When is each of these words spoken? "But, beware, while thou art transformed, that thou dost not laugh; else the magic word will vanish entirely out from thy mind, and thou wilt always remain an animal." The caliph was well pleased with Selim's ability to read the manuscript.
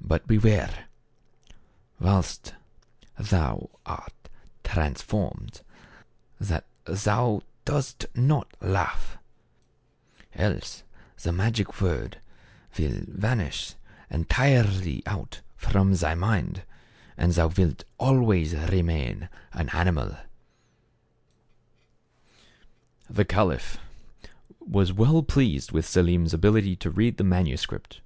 "But, 0.00 0.28
beware, 0.28 0.84
while 1.96 2.24
thou 3.18 3.70
art 3.84 4.28
transformed, 4.62 5.62
that 6.38 6.64
thou 6.84 7.42
dost 7.64 8.06
not 8.14 8.56
laugh; 8.60 9.16
else 10.32 10.84
the 11.20 11.32
magic 11.32 11.80
word 11.80 12.20
will 12.78 13.00
vanish 13.08 13.74
entirely 14.10 15.02
out 15.06 15.40
from 15.56 15.92
thy 15.92 16.14
mind, 16.14 16.62
and 17.16 17.32
thou 17.32 17.48
wilt 17.48 17.82
always 17.98 18.54
remain 18.54 19.28
an 19.52 19.70
animal." 19.70 20.18
The 23.10 23.24
caliph 23.24 23.78
was 24.60 24.92
well 24.92 25.24
pleased 25.24 25.72
with 25.72 25.84
Selim's 25.84 26.32
ability 26.32 26.76
to 26.76 26.90
read 26.92 27.16
the 27.16 27.24
manuscript. 27.24 28.00